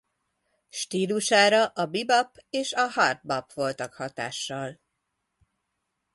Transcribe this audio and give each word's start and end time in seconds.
Stílusára 0.69 1.65
a 1.65 1.85
bebop 1.85 2.31
és 2.49 2.73
a 2.73 2.87
hard 2.91 3.19
bop 3.23 3.53
voltak 3.53 3.93
hatással. 3.93 4.79